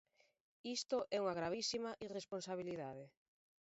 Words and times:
Isto 0.77 0.97
é 1.15 1.17
unha 1.23 1.37
gravísima 1.39 1.91
irresponsabilidade. 2.05 3.05